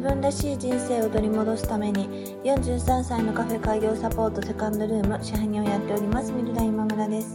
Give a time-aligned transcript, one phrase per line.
[0.00, 7.34] 分らしい人生を取り戻すために43歳のカフェ開業サポートセカンドルーム支配人をやっておりますミルダ今村です。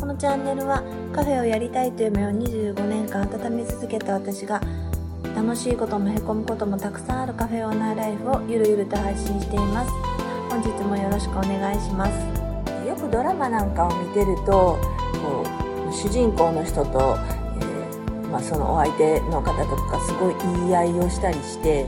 [0.00, 0.82] このチャンネルは
[1.14, 4.60] カフェをやりたいという夢を25年間温め続けた私が
[5.34, 9.90] 楽しいこともへこむこともたくさんあるカフェオーナーライフをゆるゆると配信しています。
[10.48, 12.88] 本日もよろしくお願いします。
[12.88, 14.78] よくドラマなんかを見てると
[15.22, 15.44] こ
[15.90, 17.18] う主人公の人と
[18.36, 21.86] まあ、そのお相手の方とかすごい言い合いをしたりして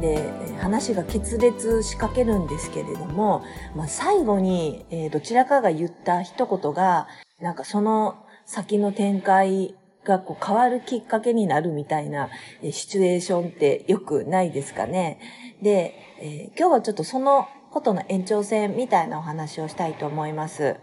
[0.00, 7.06] で話が決裂しかけるんですけれども、まあ、最後に、えー、どちらかが言った一言が
[7.40, 12.30] なんかその先の展開がこう変わるきっかけになるみたいな
[12.62, 15.18] シチュエーションってよくないですかね。
[15.62, 20.76] で、えー、今日はちょっとそのことの延長線みたいなお話をしたいと思います。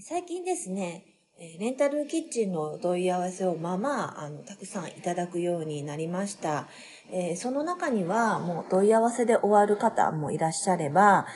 [0.00, 1.11] 最近ですね、
[1.58, 6.68] レンタルキッチンの問い合わせをまあまあ、あの、たくさんいただくようになりました。
[7.10, 11.26] えー、その中にはもう問い合わせで終わる方もいらっしゃれば、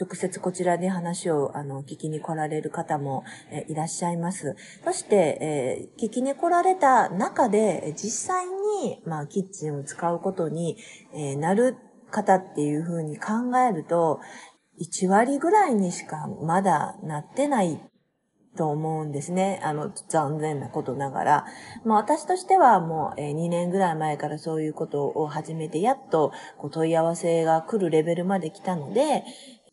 [0.00, 4.54] 直接こちらで話をあの聞きに来られる方も、えいらっしゃいます。
[4.84, 10.76] そして、えー、聞きに来られた中で実際に、まあ、キッチンを使うことに、
[11.12, 11.76] えー、なる
[12.12, 14.20] 方っていうふうに考えると、
[14.80, 17.80] 1割ぐらいにしかまだなってない
[18.56, 19.60] と思うんですね。
[19.62, 21.44] あの、残念なことながら。
[21.84, 29.24] まあ私としてはもう、え2年ぐらい前からそういうことを始めて、やっとこう問い合わせが来るレベルまで来たので、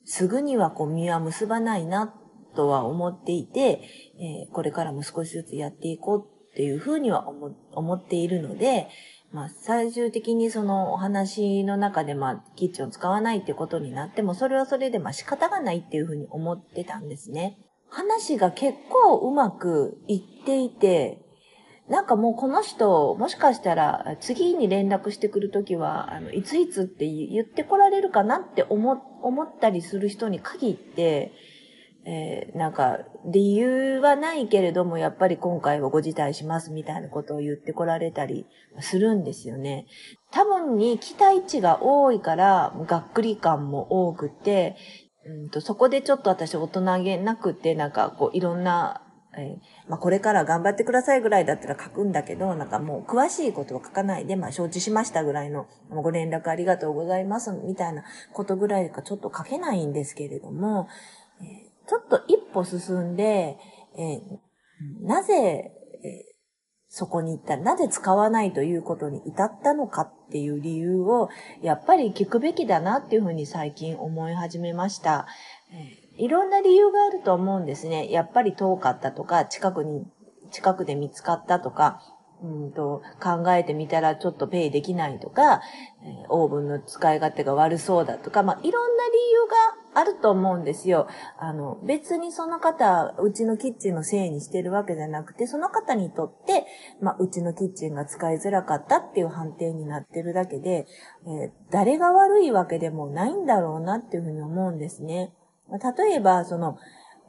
[0.05, 2.13] すぐにはこう身は結ばないな
[2.55, 3.81] とは思っていて、
[4.19, 8.89] えこれからも少しずつやっていこうっていうふうには思思っているので、
[9.33, 17.57] まあ、最終的にそのお話の中で、まあ、キッチンを使わないっていうことになっても、それはそれで、まあ、仕方がないっていうふうに思ってたんですね。
[17.93, 21.19] 話が結構うまくいっていて、
[21.87, 31.33] なんかもうこの人、もしかしたら次に連絡してくるときは、あの、いついつって言ってこられるかなって思、思ったりする人に限って、
[32.05, 38.45] えー、なんか、理由はないけれども、やっぱり今回はご辞退しますみたいなことを言ってこられたり
[38.79, 39.85] するんですよね。
[40.31, 44.75] 多分に期待値が多いから、がっくり感も多くて、
[45.25, 49.01] うんと、そこでちょっと私大人げなくて、なんかこういろんな、
[49.35, 60.87] えー、まあこれから頑張ってくださいぐらいだったら書くんだけど、なんかもう詳しいことを書かないで、まあ承知しましたぐらいの、ご連絡ありがとうございますみたいなことぐらいかちょっと書けないんですけれども、
[61.41, 63.57] えー、ちょっと一歩進んで、
[63.97, 65.71] えー、なぜ、
[66.03, 66.32] え
[66.95, 71.27] そこに行ったら、なぜ使わないということに至ったのかっていう理由を、
[71.63, 75.25] やっぱり聞くべきだなっていうふうに最近思い始めました。
[76.17, 78.11] いろんな理由があると思うんですね。
[78.11, 80.05] やっぱり遠かったとか、近くに、
[80.51, 81.99] 近くで見つかったとか、
[82.43, 85.61] うんと考えてみたらちょっとペイできないとか、
[86.27, 89.47] オーブンの使い勝手が悪そうだとか、まあ、いろんな理由
[89.95, 91.07] があると思うんですよ。
[91.39, 96.65] あの、別にその方、うちのキッチンのせいにしてるわけじゃなくて、その方にとって、
[97.01, 100.85] まあ、うちのキッチンが使いづらかったっていう判定になってるだけで、
[101.25, 105.33] えー、誰が悪いわけでもないんだろうなっていうふうに思うんですね。
[105.97, 106.77] 例えば、その、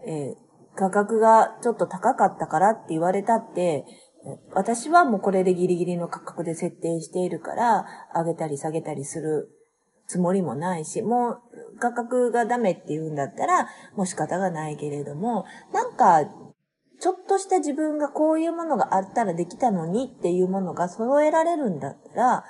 [0.06, 0.44] えー、
[0.74, 3.84] 価格がちょっと高かったからって言われたって、
[4.52, 9.50] 私はもうこれでギリギリの価格で設定しているから、上げたり下げたりする
[10.06, 16.24] つもりもないし、もう価格がダメって言うんだったら、もう仕方がないけれども、なんか、
[17.00, 22.44] ちょっとした自分がこういうものがあったらできたのにっていうものが揃えられるんだったら、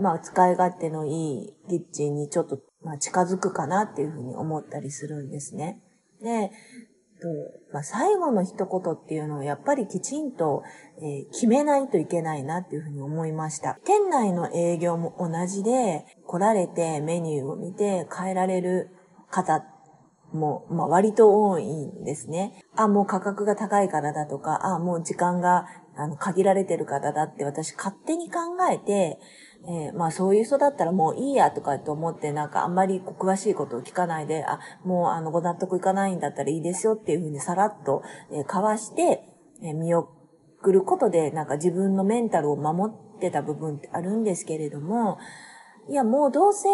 [0.00, 5.82] まあ使い勝手のいいキッチンにちょっと、まあ、近づくかなっていうふうに思ったりするんですね。
[6.22, 6.50] で、
[7.20, 7.28] と、
[7.72, 10.62] まあ、最後の一言っていうのをやっぱりきちんと、
[11.00, 13.78] えー、決めないといけないなっていうふうに思いました。
[13.84, 18.90] 店内の営業も同じで、来られてメニューを見て変えられる
[19.30, 19.64] 方
[20.32, 22.64] も、まあ、割と多いんですね。
[22.76, 28.40] あ、もう価格が高いからだとか、あ、もう時間があの限られてるからだって私勝手に考
[28.70, 29.18] えて、
[29.66, 39.22] えー、まあそういう人だったらもういいやとかって思ってなんかあんまり詳しいことを聞かないで、あ、もうあのご納得いかないんだったらいいですよっていうふうにさらっと、えー、交わして、
[39.62, 40.08] えー、見送
[40.72, 45.18] ることでなんか自分のメンタルを守ってた部分ってあるんですけれども、
[45.90, 46.68] いやもうどうせ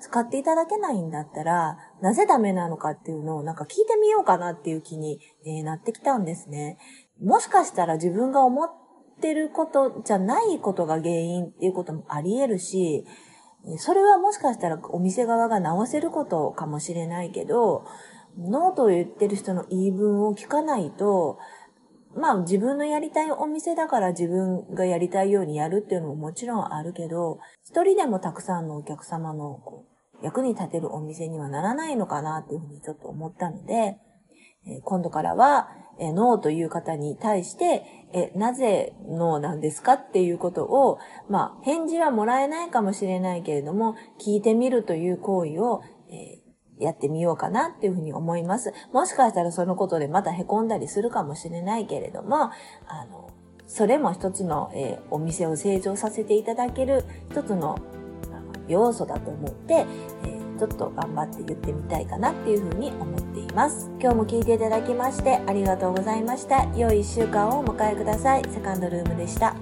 [0.00, 6.78] 使っていただけないんだったら、なぜダメなのかっていうのをなんか聞いてみようかなっていう気に、えー、なってきたんですね。
[7.20, 8.80] もしかしたら自分が思って
[9.20, 13.04] ってることじゃないことが原因っていうこともあり得るし、
[13.76, 17.84] それはもしかしたらお店側が直せることかもしれないけど、
[18.38, 21.38] ノーと言ってる人の言い分を聞かないと、
[22.16, 29.84] まあ自分のやりたいお店だから自分がやりたいようにやるっていうのももちろんあるけど、一人でもたくさんのお客様のこ
[30.22, 33.98] う役に立てるお店にはならないのかなっていうふうにちょっと思ったので、
[34.66, 35.68] え今度からは、
[36.00, 40.98] えノーという方に対して、え、なぜノーなんですかっていうことを、
[41.28, 46.40] まあ、返事はもらえないかもしれないけれども、聞いてみるという行為を、え
[46.80, 48.72] やってみようかなっていうふうに思います。
[48.92, 53.30] もしかしたらそのことでまた凹んだりするかもしれないけれども、あの、
[53.66, 57.78] それも一つの、えー、お店を成長させていただける一つの
[58.66, 63.39] 要素だと思って、えー、ちょっと頑張って言ってみたいかなっていうふうに思っています。
[63.52, 66.64] ます今日も聞いていただきましてありがとうございました。
[66.76, 68.44] 良い1週間をお迎えください。
[68.50, 69.54] セカンドルームでした。